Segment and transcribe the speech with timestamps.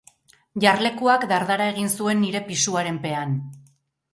[0.63, 3.37] Jarlekuak dardara egin zuen nire pisuaren pean.